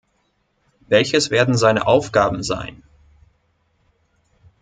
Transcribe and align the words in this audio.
Welches 0.87 1.29
werden 1.29 1.55
seine 1.55 1.85
Aufgaben 1.85 2.41
sein? 2.41 2.81